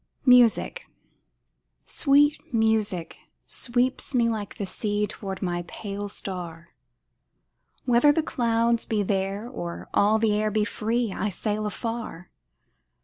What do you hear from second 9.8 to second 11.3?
all the air be free I